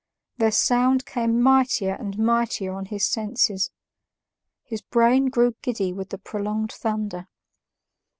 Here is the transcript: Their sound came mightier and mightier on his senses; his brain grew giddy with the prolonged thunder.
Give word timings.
Their 0.37 0.49
sound 0.49 1.05
came 1.05 1.39
mightier 1.43 1.93
and 1.93 2.17
mightier 2.17 2.73
on 2.73 2.85
his 2.85 3.05
senses; 3.05 3.69
his 4.63 4.81
brain 4.81 5.27
grew 5.27 5.53
giddy 5.61 5.93
with 5.93 6.09
the 6.09 6.17
prolonged 6.17 6.71
thunder. 6.71 7.27